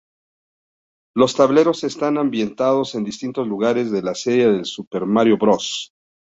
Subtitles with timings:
[1.15, 5.91] Los tableros están ambientados en distintos lugares la serie de Super Mario Bros.